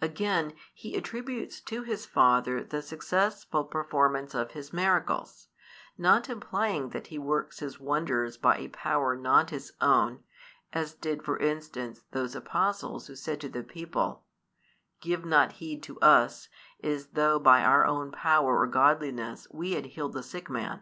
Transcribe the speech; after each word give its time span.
Again, 0.00 0.54
He 0.74 0.96
attributes 0.96 1.60
to 1.60 1.84
His 1.84 2.04
Father 2.04 2.64
the 2.64 2.82
successful 2.82 3.62
performance 3.62 4.34
of 4.34 4.50
His 4.50 4.72
miracles, 4.72 5.46
not 5.96 6.28
implying 6.28 6.88
that 6.88 7.06
He 7.06 7.16
works 7.20 7.60
His 7.60 7.78
wonders 7.78 8.36
by 8.36 8.56
a 8.56 8.66
power 8.70 9.14
not 9.14 9.50
His 9.50 9.72
own, 9.80 10.24
as 10.72 10.94
did 10.94 11.22
for 11.22 11.38
instance 11.38 12.02
those 12.10 12.34
Apostles 12.34 13.06
who 13.06 13.14
said 13.14 13.40
to 13.40 13.48
the 13.48 13.62
people: 13.62 14.24
"Give 15.00 15.24
not 15.24 15.52
heed 15.62 15.80
to 15.84 16.00
us, 16.00 16.48
as 16.82 17.10
though 17.10 17.38
by 17.38 17.62
our 17.62 17.86
own 17.86 18.10
power 18.10 18.58
or 18.58 18.66
godliness 18.66 19.46
we 19.48 19.74
had 19.74 19.86
healed 19.94 20.12
the 20.14 20.24
sick 20.24 20.50
man." 20.50 20.80